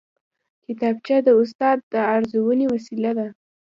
[0.65, 3.27] کتابچه د استاد د ارزونې وسیله ده